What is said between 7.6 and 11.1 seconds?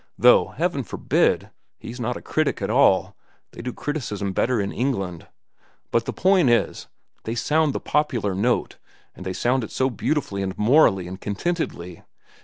the popular note, and they sound it so beautifully and morally